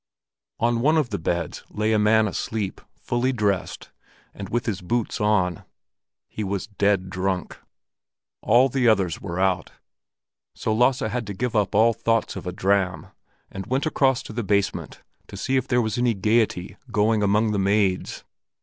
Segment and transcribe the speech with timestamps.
[0.59, 3.91] On one of the beds lay a man asleep, fully dressed,
[4.33, 5.63] and with his boots on.
[6.27, 7.59] He was dead drunk.
[8.41, 9.73] All the others were out,
[10.55, 13.09] so Lasse had to give up all thoughts of a dram,
[13.51, 17.51] and went across to the basement to see if there was any gaiety going among
[17.51, 18.23] the maids.